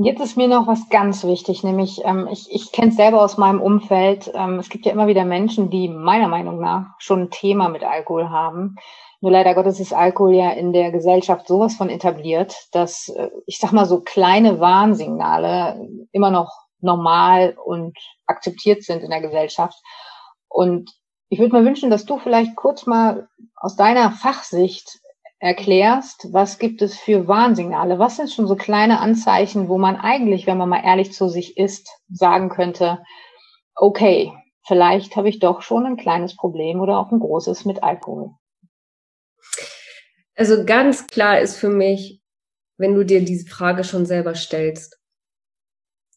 Jetzt 0.00 0.20
ist 0.20 0.36
mir 0.36 0.46
noch 0.46 0.68
was 0.68 0.88
ganz 0.90 1.24
wichtig, 1.24 1.64
nämlich 1.64 2.04
ähm, 2.04 2.28
ich, 2.30 2.46
ich 2.52 2.70
kenne 2.70 2.90
es 2.90 2.96
selber 2.96 3.20
aus 3.20 3.36
meinem 3.36 3.60
Umfeld. 3.60 4.30
Ähm, 4.32 4.60
es 4.60 4.68
gibt 4.68 4.86
ja 4.86 4.92
immer 4.92 5.08
wieder 5.08 5.24
Menschen, 5.24 5.70
die 5.70 5.88
meiner 5.88 6.28
Meinung 6.28 6.60
nach 6.60 6.94
schon 6.98 7.22
ein 7.22 7.30
Thema 7.30 7.68
mit 7.68 7.82
Alkohol 7.82 8.30
haben. 8.30 8.76
Nur 9.20 9.32
leider 9.32 9.56
Gottes 9.56 9.80
ist 9.80 9.92
Alkohol 9.92 10.36
ja 10.36 10.52
in 10.52 10.72
der 10.72 10.92
Gesellschaft 10.92 11.48
sowas 11.48 11.74
von 11.74 11.90
etabliert, 11.90 12.54
dass 12.70 13.08
äh, 13.08 13.28
ich 13.46 13.58
sag 13.58 13.72
mal 13.72 13.86
so 13.86 14.00
kleine 14.00 14.60
Warnsignale 14.60 15.84
immer 16.12 16.30
noch 16.30 16.52
normal 16.80 17.56
und 17.64 17.98
akzeptiert 18.26 18.84
sind 18.84 19.02
in 19.02 19.10
der 19.10 19.20
Gesellschaft. 19.20 19.82
Und 20.46 20.92
ich 21.28 21.40
würde 21.40 21.56
mir 21.56 21.64
wünschen, 21.64 21.90
dass 21.90 22.04
du 22.04 22.18
vielleicht 22.18 22.54
kurz 22.54 22.86
mal 22.86 23.28
aus 23.56 23.74
deiner 23.74 24.12
Fachsicht 24.12 25.00
erklärst, 25.38 26.32
was 26.32 26.58
gibt 26.58 26.82
es 26.82 26.98
für 26.98 27.28
Warnsignale? 27.28 27.98
Was 27.98 28.16
sind 28.16 28.30
schon 28.30 28.46
so 28.46 28.56
kleine 28.56 29.00
Anzeichen, 29.00 29.68
wo 29.68 29.78
man 29.78 29.96
eigentlich, 29.96 30.46
wenn 30.46 30.58
man 30.58 30.68
mal 30.68 30.84
ehrlich 30.84 31.12
zu 31.12 31.28
sich 31.28 31.56
ist, 31.56 31.88
sagen 32.08 32.48
könnte, 32.48 33.02
okay, 33.74 34.32
vielleicht 34.66 35.16
habe 35.16 35.28
ich 35.28 35.38
doch 35.38 35.62
schon 35.62 35.86
ein 35.86 35.96
kleines 35.96 36.36
Problem 36.36 36.80
oder 36.80 36.98
auch 36.98 37.12
ein 37.12 37.20
großes 37.20 37.64
mit 37.64 37.82
Alkohol? 37.82 38.30
Also 40.34 40.64
ganz 40.64 41.06
klar 41.06 41.40
ist 41.40 41.56
für 41.56 41.70
mich, 41.70 42.20
wenn 42.76 42.94
du 42.94 43.04
dir 43.04 43.24
diese 43.24 43.48
Frage 43.48 43.84
schon 43.84 44.06
selber 44.06 44.34
stellst, 44.34 44.97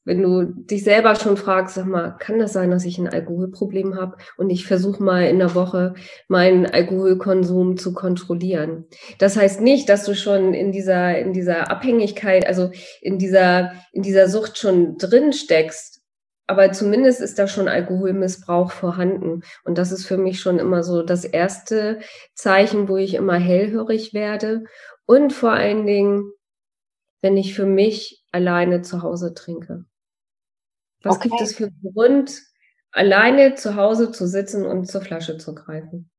wenn 0.04 0.22
du 0.22 0.46
dich 0.46 0.84
selber 0.84 1.16
schon 1.16 1.38
fragst, 1.38 1.76
sag 1.76 1.86
mal, 1.86 2.18
kann 2.18 2.40
das 2.40 2.54
sein, 2.54 2.72
dass 2.72 2.86
ich 2.86 2.98
ein 2.98 3.08
Alkoholproblem 3.08 3.96
habe 3.96 4.18
und 4.38 4.50
ich 4.50 4.66
versuche 4.66 5.02
mal 5.04 5.28
in 5.28 5.40
der 5.40 5.54
Woche 5.54 5.94
meinen 6.28 6.66
Alkoholkonsum 6.66 7.78
zu 7.78 7.94
kontrollieren. 7.94 8.86
Das 9.20 9.38
heißt 9.38 9.62
nicht, 9.62 9.90
dass 9.90 10.04
du 10.06 10.16
schon 10.16 10.54
in 10.54 10.72
dieser 10.72 11.18
in 11.20 11.34
dieser 11.34 11.70
Abhängigkeit, 11.70 12.48
also 12.48 12.72
in 13.02 13.20
dieser 13.20 13.74
in 13.92 14.02
dieser 14.02 14.28
Sucht 14.28 14.58
schon 14.58 14.98
drin 14.98 15.34
steckst, 15.34 16.02
aber 16.48 16.72
zumindest 16.72 17.22
ist 17.22 17.38
da 17.38 17.48
schon 17.48 17.68
Alkoholmissbrauch 17.68 18.72
vorhanden 18.72 19.42
und 19.66 19.78
das 19.78 19.92
ist 19.92 20.06
für 20.08 20.18
mich 20.18 20.40
schon 20.40 20.58
immer 20.58 20.84
so 20.84 21.04
das 21.04 21.26
erste 21.26 22.00
Zeichen, 22.34 22.90
wo 22.90 22.98
ich 22.98 23.14
immer 23.14 23.38
hellhörig 23.38 24.14
werde 24.16 24.64
und 25.06 25.32
vor 25.32 25.52
allen 25.52 25.86
Dingen 25.86 26.32
wenn 27.22 27.38
ich 27.38 27.54
für 27.54 27.66
mich 27.66 28.24
alleine 28.32 28.82
zu 28.82 29.04
Hause 29.04 29.34
trinke. 29.34 29.86
Was 31.04 31.18
okay. 31.18 31.30
gibt 31.30 31.42
es 31.42 31.56
für 31.56 31.66
einen 31.66 31.94
Grund, 31.94 32.42
alleine 32.92 33.56
zu 33.56 33.76
Hause 33.76 34.12
zu 34.12 34.28
sitzen 34.28 34.66
und 34.66 34.86
zur 34.86 35.02
Flasche 35.02 35.38
zu 35.38 35.56
greifen? 35.56 36.10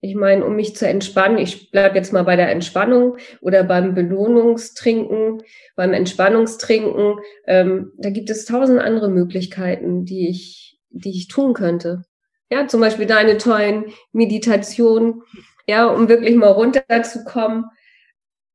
Ich 0.00 0.14
meine, 0.14 0.44
um 0.44 0.54
mich 0.54 0.76
zu 0.76 0.86
entspannen, 0.86 1.38
ich 1.38 1.70
bleibe 1.70 1.96
jetzt 1.96 2.12
mal 2.12 2.24
bei 2.24 2.36
der 2.36 2.50
Entspannung 2.50 3.16
oder 3.40 3.64
beim 3.64 3.94
Belohnungstrinken, 3.94 5.42
beim 5.76 5.94
Entspannungstrinken, 5.94 7.16
ähm, 7.46 7.92
da 7.96 8.10
gibt 8.10 8.28
es 8.28 8.44
tausend 8.44 8.80
andere 8.80 9.08
Möglichkeiten, 9.08 10.04
die 10.04 10.28
ich, 10.28 10.78
die 10.90 11.10
ich 11.10 11.28
tun 11.28 11.54
könnte. 11.54 12.04
Ja, 12.50 12.66
zum 12.66 12.80
Beispiel 12.80 13.06
deine 13.06 13.38
tollen 13.38 13.86
Meditationen, 14.12 15.22
ja, 15.66 15.86
um 15.86 16.08
wirklich 16.10 16.36
mal 16.36 16.48
runterzukommen. 16.48 17.64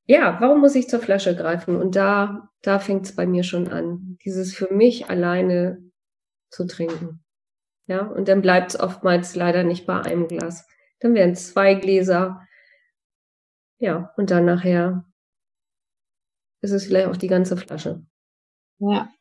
Ja, 0.09 0.37
warum 0.41 0.61
muss 0.61 0.73
ich 0.73 0.89
zur 0.89 1.01
Flasche 1.01 1.35
greifen? 1.35 1.75
Und 1.75 1.95
da 1.95 2.49
da 2.63 2.79
fängt 2.79 3.05
es 3.05 3.15
bei 3.15 3.27
mir 3.27 3.43
schon 3.43 3.67
an. 3.67 4.17
Dieses 4.25 4.55
für 4.55 4.73
mich 4.73 5.07
alleine 5.07 5.83
zu 6.49 6.65
trinken. 6.65 7.23
Ja, 7.85 8.07
und 8.07 8.27
dann 8.27 8.41
bleibt 8.41 8.71
es 8.71 8.79
oftmals 8.79 9.35
leider 9.35 9.63
nicht 9.63 9.85
bei 9.85 10.01
einem 10.01 10.27
Glas. 10.27 10.67
Dann 10.99 11.13
werden 11.13 11.35
zwei 11.35 11.75
Gläser. 11.75 12.41
Ja, 13.77 14.11
und 14.17 14.31
dann 14.31 14.45
nachher 14.45 15.05
ist 16.61 16.71
es 16.71 16.87
vielleicht 16.87 17.07
auch 17.07 17.17
die 17.17 17.27
ganze 17.27 17.55
Flasche. 17.55 18.01
Ja. 18.79 19.11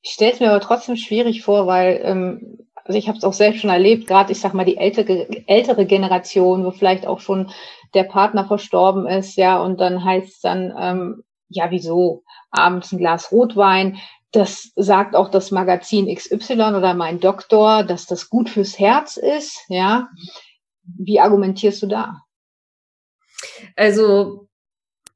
Ich 0.00 0.12
stelle 0.12 0.32
es 0.32 0.40
mir 0.40 0.48
aber 0.48 0.60
trotzdem 0.60 0.96
schwierig 0.96 1.42
vor, 1.42 1.66
weil 1.66 2.00
ähm, 2.02 2.66
also 2.86 2.98
ich 2.98 3.08
habe 3.08 3.18
es 3.18 3.24
auch 3.24 3.32
selbst 3.32 3.60
schon 3.60 3.70
erlebt, 3.70 4.06
gerade 4.06 4.32
ich 4.32 4.40
sag 4.40 4.54
mal 4.54 4.64
die 4.64 4.76
ältere, 4.76 5.28
ältere 5.46 5.86
Generation, 5.86 6.64
wo 6.64 6.70
vielleicht 6.70 7.06
auch 7.06 7.20
schon 7.20 7.50
der 7.96 8.04
Partner 8.04 8.46
verstorben 8.46 9.06
ist, 9.06 9.36
ja, 9.36 9.60
und 9.60 9.80
dann 9.80 10.04
heißt 10.04 10.28
es 10.28 10.40
dann, 10.40 10.72
ähm, 10.78 11.24
ja, 11.48 11.70
wieso? 11.70 12.22
Abends 12.50 12.92
ein 12.92 12.98
Glas 12.98 13.32
Rotwein. 13.32 13.98
Das 14.32 14.72
sagt 14.76 15.16
auch 15.16 15.30
das 15.30 15.50
Magazin 15.50 16.14
XY 16.14 16.74
oder 16.76 16.94
mein 16.94 17.20
Doktor, 17.20 17.84
dass 17.84 18.06
das 18.06 18.28
gut 18.28 18.50
fürs 18.50 18.78
Herz 18.78 19.16
ist. 19.16 19.64
Ja. 19.68 20.08
Wie 20.82 21.20
argumentierst 21.20 21.82
du 21.82 21.86
da? 21.86 22.22
Also, 23.76 24.48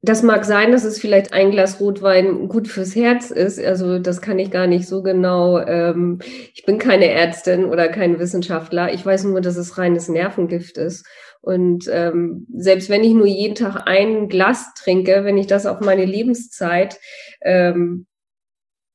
das 0.03 0.23
mag 0.23 0.45
sein, 0.45 0.71
dass 0.71 0.83
es 0.83 0.99
vielleicht 0.99 1.31
ein 1.31 1.51
Glas 1.51 1.79
Rotwein 1.79 2.47
gut 2.47 2.67
fürs 2.67 2.95
Herz 2.95 3.29
ist. 3.29 3.63
Also 3.63 3.99
das 3.99 4.19
kann 4.19 4.39
ich 4.39 4.49
gar 4.49 4.65
nicht 4.65 4.87
so 4.87 5.03
genau. 5.03 5.59
Ähm, 5.59 6.19
ich 6.55 6.65
bin 6.65 6.79
keine 6.79 7.07
Ärztin 7.07 7.65
oder 7.65 7.87
kein 7.87 8.17
Wissenschaftler. 8.17 8.91
Ich 8.93 9.05
weiß 9.05 9.25
nur, 9.25 9.41
dass 9.41 9.57
es 9.57 9.77
reines 9.77 10.09
Nervengift 10.09 10.77
ist. 10.79 11.05
Und 11.41 11.87
ähm, 11.91 12.47
selbst 12.55 12.89
wenn 12.89 13.03
ich 13.03 13.13
nur 13.13 13.27
jeden 13.27 13.53
Tag 13.53 13.83
ein 13.85 14.27
Glas 14.27 14.73
trinke, 14.73 15.23
wenn 15.23 15.37
ich 15.37 15.45
das 15.45 15.67
auf 15.67 15.81
meine 15.81 16.05
Lebenszeit 16.05 16.99
ähm, 17.41 18.07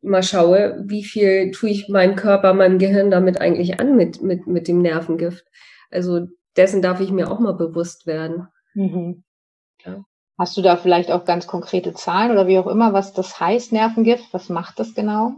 mal 0.02 0.25
schaue, 0.25 0.82
wie 0.86 1.04
viel 1.04 1.52
tue 1.52 1.70
ich 1.70 1.88
meinem 1.88 2.16
Körper, 2.16 2.52
meinem 2.52 2.78
Gehirn 2.78 3.12
damit 3.12 3.40
eigentlich 3.40 3.78
an 3.78 3.96
mit, 3.96 4.22
mit, 4.22 4.48
mit 4.48 4.66
dem 4.66 4.82
Nervengift. 4.82 5.44
Also 5.88 6.26
dessen 6.56 6.82
darf 6.82 7.00
ich 7.00 7.12
mir 7.12 7.30
auch 7.30 7.38
mal 7.38 7.54
bewusst 7.54 8.08
werden. 8.08 8.48
Mhm. 8.75 9.22
Ja. 9.84 10.04
Hast 10.38 10.56
du 10.56 10.62
da 10.62 10.76
vielleicht 10.76 11.10
auch 11.10 11.24
ganz 11.24 11.46
konkrete 11.46 11.94
Zahlen 11.94 12.30
oder 12.30 12.46
wie 12.46 12.58
auch 12.58 12.66
immer, 12.66 12.92
was 12.92 13.12
das 13.14 13.40
heißt, 13.40 13.72
Nervengift? 13.72 14.26
Was 14.32 14.48
macht 14.48 14.78
das 14.78 14.94
genau? 14.94 15.32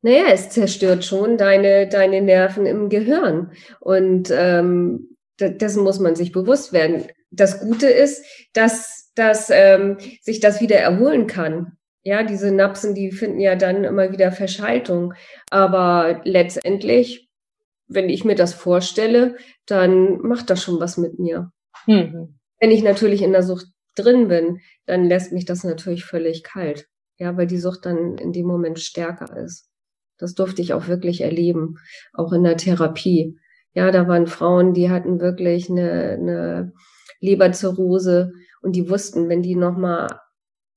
Naja, 0.00 0.24
es 0.32 0.50
zerstört 0.50 1.04
schon 1.04 1.36
deine, 1.36 1.86
deine 1.86 2.22
Nerven 2.22 2.64
im 2.64 2.88
Gehirn. 2.88 3.52
Und 3.80 4.30
ähm, 4.30 5.16
dessen 5.38 5.82
muss 5.82 5.98
man 5.98 6.16
sich 6.16 6.32
bewusst 6.32 6.72
werden. 6.72 7.08
Das 7.30 7.60
Gute 7.60 7.88
ist, 7.88 8.24
dass, 8.54 9.12
dass 9.14 9.50
ähm, 9.50 9.98
sich 10.22 10.40
das 10.40 10.60
wieder 10.62 10.76
erholen 10.76 11.26
kann. 11.26 11.76
Ja, 12.02 12.22
diese 12.22 12.50
Napsen, 12.52 12.94
die 12.94 13.12
finden 13.12 13.40
ja 13.40 13.54
dann 13.54 13.84
immer 13.84 14.12
wieder 14.12 14.32
Verschaltung. 14.32 15.12
Aber 15.50 16.22
letztendlich, 16.24 17.28
wenn 17.86 18.08
ich 18.08 18.24
mir 18.24 18.34
das 18.34 18.54
vorstelle, 18.54 19.36
dann 19.66 20.18
macht 20.22 20.48
das 20.48 20.62
schon 20.62 20.80
was 20.80 20.96
mit 20.96 21.18
mir. 21.18 21.52
Mhm. 21.86 22.37
Wenn 22.60 22.70
ich 22.70 22.82
natürlich 22.82 23.22
in 23.22 23.32
der 23.32 23.42
Sucht 23.42 23.66
drin 23.94 24.28
bin, 24.28 24.60
dann 24.86 25.04
lässt 25.04 25.32
mich 25.32 25.44
das 25.44 25.64
natürlich 25.64 26.04
völlig 26.04 26.42
kalt. 26.42 26.86
Ja, 27.18 27.36
weil 27.36 27.46
die 27.46 27.58
Sucht 27.58 27.84
dann 27.84 28.16
in 28.16 28.32
dem 28.32 28.46
Moment 28.46 28.78
stärker 28.78 29.36
ist. 29.36 29.68
Das 30.18 30.34
durfte 30.34 30.62
ich 30.62 30.72
auch 30.72 30.88
wirklich 30.88 31.20
erleben, 31.20 31.76
auch 32.12 32.32
in 32.32 32.44
der 32.44 32.56
Therapie. 32.56 33.38
Ja, 33.72 33.90
da 33.90 34.08
waren 34.08 34.26
Frauen, 34.26 34.72
die 34.74 34.90
hatten 34.90 35.20
wirklich 35.20 35.68
eine, 35.70 36.12
eine 36.12 36.72
Leberzirrhose 37.20 38.32
und 38.62 38.74
die 38.74 38.88
wussten, 38.88 39.28
wenn 39.28 39.42
die 39.42 39.54
nochmal 39.54 40.08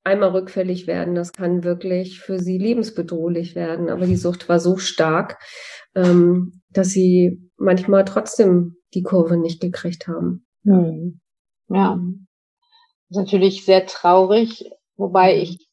einmal 0.04 0.30
rückfällig 0.30 0.88
werden, 0.88 1.16
das 1.16 1.32
kann 1.32 1.64
wirklich 1.64 2.20
für 2.20 2.40
sie 2.40 2.58
lebensbedrohlich 2.58 3.56
werden. 3.56 3.90
Aber 3.90 4.06
die 4.06 4.16
Sucht 4.16 4.50
war 4.50 4.60
so 4.60 4.78
stark, 4.78 5.38
ähm, 5.96 6.62
dass 6.70 6.90
sie 6.90 7.50
manchmal 7.58 8.06
trotzdem 8.06 8.78
die 8.94 9.04
Kurve 9.04 9.38
nicht 9.38 9.62
gekriegt 9.62 10.08
haben. 10.08 10.46
Hm. 10.64 11.21
Ja, 11.74 11.98
das 13.10 13.18
ist 13.18 13.18
natürlich 13.18 13.66
sehr 13.66 13.86
traurig, 13.86 14.72
wobei 14.96 15.36
mhm. 15.36 15.42
ich 15.42 15.68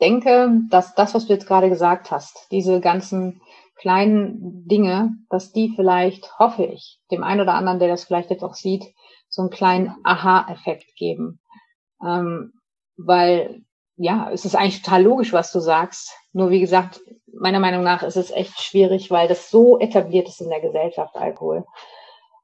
denke, 0.00 0.50
dass 0.70 0.94
das, 0.94 1.14
was 1.14 1.26
du 1.26 1.32
jetzt 1.32 1.46
gerade 1.46 1.68
gesagt 1.68 2.10
hast, 2.10 2.48
diese 2.50 2.80
ganzen 2.80 3.40
kleinen 3.76 4.66
Dinge, 4.66 5.14
dass 5.28 5.52
die 5.52 5.72
vielleicht, 5.74 6.38
hoffe 6.38 6.64
ich, 6.64 7.00
dem 7.10 7.22
einen 7.22 7.40
oder 7.40 7.54
anderen, 7.54 7.78
der 7.78 7.88
das 7.88 8.04
vielleicht 8.04 8.30
jetzt 8.30 8.44
auch 8.44 8.54
sieht, 8.54 8.84
so 9.28 9.42
einen 9.42 9.50
kleinen 9.50 9.94
Aha-Effekt 10.04 10.94
geben. 10.96 11.40
Ähm, 12.04 12.52
weil, 12.96 13.62
ja, 13.96 14.30
es 14.30 14.44
ist 14.44 14.54
eigentlich 14.54 14.82
total 14.82 15.02
logisch, 15.02 15.32
was 15.32 15.52
du 15.52 15.60
sagst. 15.60 16.12
Nur 16.32 16.50
wie 16.50 16.60
gesagt, 16.60 17.00
meiner 17.32 17.60
Meinung 17.60 17.82
nach 17.82 18.02
ist 18.02 18.16
es 18.16 18.30
echt 18.30 18.60
schwierig, 18.60 19.10
weil 19.10 19.28
das 19.28 19.50
so 19.50 19.78
etabliert 19.78 20.28
ist 20.28 20.40
in 20.40 20.50
der 20.50 20.60
Gesellschaft, 20.60 21.16
Alkohol. 21.16 21.64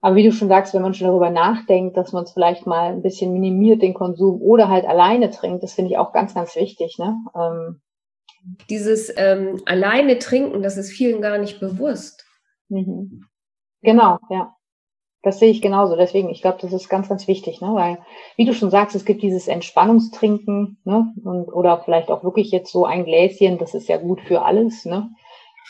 Aber 0.00 0.14
wie 0.14 0.22
du 0.22 0.32
schon 0.32 0.48
sagst, 0.48 0.74
wenn 0.74 0.82
man 0.82 0.94
schon 0.94 1.08
darüber 1.08 1.30
nachdenkt, 1.30 1.96
dass 1.96 2.12
man 2.12 2.24
es 2.24 2.32
vielleicht 2.32 2.66
mal 2.66 2.92
ein 2.92 3.02
bisschen 3.02 3.32
minimiert, 3.32 3.82
den 3.82 3.94
Konsum, 3.94 4.40
oder 4.40 4.68
halt 4.68 4.86
alleine 4.86 5.30
trinkt, 5.30 5.62
das 5.62 5.72
finde 5.72 5.90
ich 5.90 5.98
auch 5.98 6.12
ganz, 6.12 6.34
ganz 6.34 6.54
wichtig. 6.54 6.98
Ne? 6.98 7.16
Ähm, 7.34 7.80
dieses 8.70 9.12
ähm, 9.16 9.60
alleine 9.66 10.18
trinken, 10.18 10.62
das 10.62 10.76
ist 10.76 10.90
vielen 10.90 11.20
gar 11.20 11.38
nicht 11.38 11.58
bewusst. 11.58 12.24
Mhm. 12.68 13.24
Genau, 13.82 14.18
ja. 14.30 14.54
Das 15.22 15.40
sehe 15.40 15.50
ich 15.50 15.60
genauso. 15.60 15.96
Deswegen, 15.96 16.30
ich 16.30 16.42
glaube, 16.42 16.58
das 16.60 16.72
ist 16.72 16.88
ganz, 16.88 17.08
ganz 17.08 17.26
wichtig, 17.26 17.60
ne? 17.60 17.74
Weil, 17.74 17.98
wie 18.36 18.44
du 18.44 18.54
schon 18.54 18.70
sagst, 18.70 18.94
es 18.94 19.04
gibt 19.04 19.22
dieses 19.22 19.48
Entspannungstrinken, 19.48 20.78
ne? 20.84 21.12
Und, 21.24 21.48
oder 21.48 21.80
vielleicht 21.80 22.10
auch 22.10 22.22
wirklich 22.22 22.52
jetzt 22.52 22.70
so 22.70 22.84
ein 22.84 23.04
Gläschen, 23.04 23.58
das 23.58 23.74
ist 23.74 23.88
ja 23.88 23.96
gut 23.96 24.20
für 24.20 24.42
alles, 24.42 24.84
ne? 24.84 25.10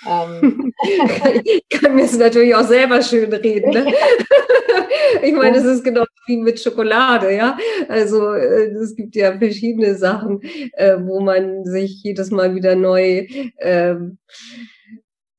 Ähm. 0.07 0.73
ich 1.45 1.69
kann 1.69 1.95
mir 1.95 2.05
es 2.05 2.17
natürlich 2.17 2.55
auch 2.55 2.67
selber 2.67 3.03
schön 3.03 3.33
reden. 3.33 3.71
Ne? 3.71 3.87
ich 5.23 5.33
meine, 5.35 5.59
es 5.59 5.65
ist 5.65 5.85
genau 5.85 6.05
wie 6.27 6.37
mit 6.37 6.61
Schokolade, 6.61 7.35
ja. 7.35 7.57
Also 7.89 8.33
äh, 8.33 8.67
es 8.73 8.95
gibt 8.95 9.17
ja 9.17 9.37
verschiedene 9.39 9.95
Sachen, 9.97 10.41
äh, 10.73 10.97
wo 11.01 11.21
man 11.21 11.65
sich 11.65 12.03
jedes 12.03 12.31
Mal 12.31 12.55
wieder 12.55 12.77
neu 12.77 13.27
äh, 13.57 13.95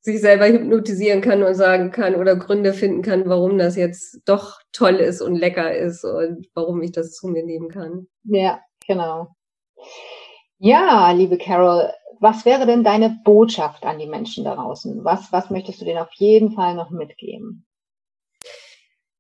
sich 0.02 0.22
selber 0.22 0.48
hypnotisieren 0.48 1.22
kann 1.22 1.44
und 1.44 1.56
sagen 1.56 1.92
kann 1.92 2.16
oder 2.16 2.36
Gründe 2.36 2.74
finden 2.74 3.02
kann, 3.02 3.28
warum 3.28 3.58
das 3.58 3.76
jetzt 3.76 4.22
doch 4.26 4.60
toll 4.72 4.96
ist 4.96 5.22
und 5.22 5.36
lecker 5.36 5.76
ist 5.76 6.04
und 6.04 6.48
warum 6.54 6.82
ich 6.82 6.92
das 6.92 7.12
zu 7.12 7.28
mir 7.28 7.44
nehmen 7.44 7.70
kann. 7.70 8.08
Ja, 8.24 8.60
genau. 8.88 9.36
Ja, 10.58 11.12
liebe 11.12 11.38
Carol, 11.38 11.90
was 12.20 12.46
wäre 12.46 12.66
denn 12.66 12.84
deine 12.84 13.20
Botschaft 13.24 13.86
an 13.86 14.00
die 14.00 14.08
Menschen 14.08 14.44
da 14.44 14.56
draußen? 14.56 15.04
Was, 15.04 15.32
was 15.32 15.50
möchtest 15.50 15.82
du 15.82 15.86
denen 15.86 16.00
auf 16.00 16.14
jeden 16.14 16.52
Fall 16.52 16.76
noch 16.76 16.90
mitgeben? 16.90 17.66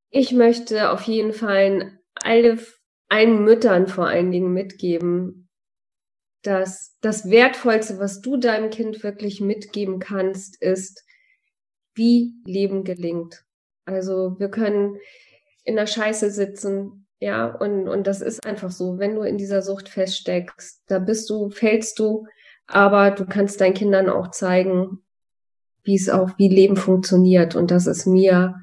Ich 0.09 0.31
möchte 0.31 0.91
auf 0.91 1.03
jeden 1.03 1.33
Fall 1.33 1.99
alle, 2.23 2.59
allen 3.07 3.43
Müttern 3.43 3.87
vor 3.87 4.07
allen 4.07 4.31
Dingen 4.31 4.53
mitgeben, 4.53 5.49
dass 6.41 6.97
das 7.01 7.29
Wertvollste, 7.29 7.99
was 7.99 8.21
du 8.21 8.37
deinem 8.37 8.69
Kind 8.69 9.03
wirklich 9.03 9.41
mitgeben 9.41 9.99
kannst, 9.99 10.61
ist, 10.61 11.03
wie 11.93 12.33
Leben 12.45 12.83
gelingt. 12.83 13.43
Also 13.85 14.39
wir 14.39 14.49
können 14.49 14.97
in 15.63 15.75
der 15.75 15.87
Scheiße 15.87 16.31
sitzen, 16.31 17.07
ja, 17.19 17.53
und, 17.53 17.89
und 17.89 18.07
das 18.07 18.21
ist 18.21 18.45
einfach 18.45 18.71
so. 18.71 18.97
Wenn 18.97 19.15
du 19.15 19.21
in 19.23 19.37
dieser 19.37 19.61
Sucht 19.61 19.89
feststeckst, 19.89 20.83
da 20.87 20.99
bist 20.99 21.29
du, 21.29 21.49
fällst 21.49 21.99
du, 21.99 22.25
aber 22.69 23.11
du 23.11 23.25
kannst 23.25 23.59
deinen 23.61 23.73
Kindern 23.73 24.09
auch 24.09 24.29
zeigen, 24.29 25.01
wie 25.83 25.95
es 25.95 26.09
auch, 26.09 26.37
wie 26.37 26.49
Leben 26.49 26.77
funktioniert. 26.77 27.55
Und 27.55 27.71
das 27.71 27.87
ist 27.87 28.05
mir, 28.05 28.61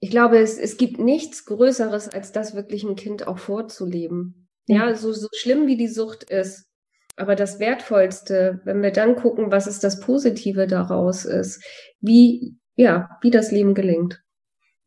ich 0.00 0.10
glaube, 0.10 0.38
es, 0.38 0.58
es 0.58 0.76
gibt 0.76 0.98
nichts 0.98 1.44
Größeres, 1.44 2.08
als 2.08 2.32
das 2.32 2.54
wirklich 2.54 2.82
ein 2.84 2.96
Kind 2.96 3.28
auch 3.28 3.38
vorzuleben. 3.38 4.48
Ja, 4.66 4.92
so, 4.94 5.12
so 5.12 5.28
schlimm 5.32 5.66
wie 5.66 5.76
die 5.76 5.88
Sucht 5.88 6.24
ist. 6.24 6.68
Aber 7.16 7.34
das 7.34 7.58
Wertvollste, 7.58 8.60
wenn 8.64 8.82
wir 8.82 8.92
dann 8.92 9.16
gucken, 9.16 9.50
was 9.50 9.66
ist 9.66 9.82
das 9.82 10.00
Positive 10.00 10.66
daraus 10.66 11.24
ist, 11.24 11.64
wie, 12.00 12.56
ja, 12.76 13.08
wie 13.22 13.30
das 13.30 13.50
Leben 13.50 13.74
gelingt. 13.74 14.22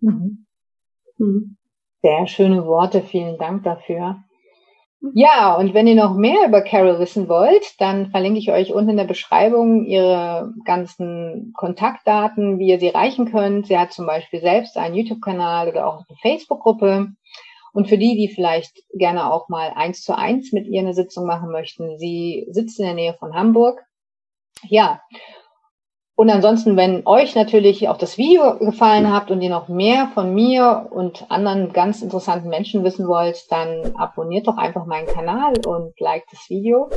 Mhm. 0.01 0.45
Mhm. 1.17 1.57
Sehr 2.03 2.27
schöne 2.27 2.65
Worte, 2.65 3.01
vielen 3.01 3.38
Dank 3.38 3.63
dafür. 3.63 4.24
Ja, 5.13 5.55
und 5.55 5.74
wenn 5.74 5.88
ihr 5.88 5.96
noch 5.96 6.15
mehr 6.15 6.48
über 6.48 6.62
Carol 6.62 7.00
wissen 7.00 7.27
wollt, 7.27 7.79
dann 7.79 8.12
verlinke 8.12 8.38
ich 8.38 8.51
euch 8.51 8.72
unten 8.72 8.91
in 8.91 8.98
der 8.98 9.05
Beschreibung 9.05 9.84
ihre 9.86 10.53
ganzen 10.63 11.53
Kontaktdaten, 11.58 12.60
wie 12.60 12.67
ihr 12.67 12.79
sie 12.79 12.89
erreichen 12.89 13.31
könnt. 13.31 13.65
Sie 13.65 13.77
hat 13.77 13.93
zum 13.93 14.05
Beispiel 14.05 14.41
selbst 14.41 14.77
einen 14.77 14.93
YouTube-Kanal 14.93 15.70
oder 15.70 15.88
auch 15.88 16.03
eine 16.08 16.17
Facebook-Gruppe. 16.22 17.08
Und 17.74 17.88
für 17.88 17.98
die, 17.98 18.15
die 18.15 18.31
vielleicht 18.34 18.84
gerne 18.93 19.31
auch 19.34 19.50
mal 19.50 19.72
eins 19.75 20.03
zu 20.03 20.15
eins 20.15 20.51
mit 20.51 20.67
ihr 20.67 20.81
eine 20.81 20.93
Sitzung 20.93 21.25
machen 21.25 21.51
möchten, 21.51 21.98
sie 21.98 22.46
sitzt 22.51 22.79
in 22.79 22.86
der 22.86 22.93
Nähe 22.93 23.15
von 23.15 23.34
Hamburg. 23.34 23.84
Ja, 24.67 25.01
und 26.21 26.29
ansonsten, 26.29 26.77
wenn 26.77 27.07
euch 27.07 27.33
natürlich 27.33 27.89
auch 27.89 27.97
das 27.97 28.19
Video 28.19 28.59
gefallen 28.59 29.11
habt 29.11 29.31
und 29.31 29.41
ihr 29.41 29.49
noch 29.49 29.69
mehr 29.69 30.11
von 30.13 30.35
mir 30.35 30.87
und 30.91 31.25
anderen 31.31 31.73
ganz 31.73 32.03
interessanten 32.03 32.47
Menschen 32.47 32.83
wissen 32.83 33.07
wollt, 33.07 33.51
dann 33.51 33.95
abonniert 33.95 34.45
doch 34.45 34.57
einfach 34.57 34.85
meinen 34.85 35.07
Kanal 35.07 35.53
und 35.65 35.99
liked 35.99 36.31
das 36.31 36.47
Video. 36.47 36.91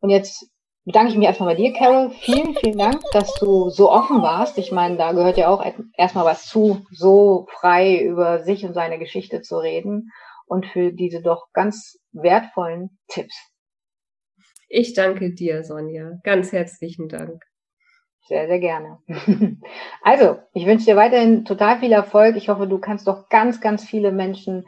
Und 0.00 0.10
jetzt 0.10 0.50
bedanke 0.84 1.12
ich 1.12 1.16
mich 1.16 1.28
erstmal 1.28 1.54
bei 1.54 1.62
dir, 1.62 1.72
Carol. 1.72 2.10
Vielen, 2.10 2.56
vielen 2.56 2.78
Dank, 2.78 3.00
dass 3.12 3.34
du 3.34 3.70
so 3.70 3.88
offen 3.88 4.20
warst. 4.20 4.58
Ich 4.58 4.72
meine, 4.72 4.96
da 4.96 5.12
gehört 5.12 5.36
ja 5.36 5.48
auch 5.48 5.64
erstmal 5.96 6.24
was 6.24 6.44
zu, 6.48 6.84
so 6.90 7.46
frei 7.60 8.00
über 8.00 8.42
sich 8.42 8.66
und 8.66 8.74
seine 8.74 8.98
Geschichte 8.98 9.42
zu 9.42 9.58
reden 9.58 10.10
und 10.46 10.66
für 10.66 10.90
diese 10.90 11.22
doch 11.22 11.52
ganz 11.52 12.00
wertvollen 12.10 12.98
Tipps. 13.06 13.36
Ich 14.68 14.94
danke 14.94 15.32
dir, 15.34 15.62
Sonja. 15.62 16.14
Ganz 16.24 16.50
herzlichen 16.50 17.08
Dank. 17.08 17.47
Sehr, 18.26 18.46
sehr 18.46 18.58
gerne. 18.58 18.98
Also, 20.02 20.38
ich 20.52 20.66
wünsche 20.66 20.86
dir 20.86 20.96
weiterhin 20.96 21.44
total 21.44 21.78
viel 21.80 21.92
Erfolg. 21.92 22.36
Ich 22.36 22.48
hoffe, 22.48 22.66
du 22.66 22.78
kannst 22.78 23.06
doch 23.06 23.28
ganz, 23.28 23.60
ganz 23.60 23.84
viele 23.84 24.12
Menschen 24.12 24.66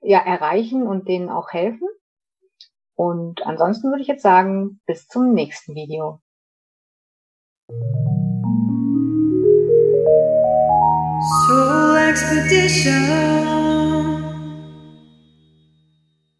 ja 0.00 0.18
erreichen 0.18 0.86
und 0.86 1.08
denen 1.08 1.30
auch 1.30 1.52
helfen. 1.52 1.88
Und 2.94 3.46
ansonsten 3.46 3.90
würde 3.90 4.02
ich 4.02 4.08
jetzt 4.08 4.22
sagen, 4.22 4.80
bis 4.86 5.06
zum 5.08 5.32
nächsten 5.32 5.74
Video. 5.74 6.20
Soul 11.46 11.96
Expedition 12.08 13.61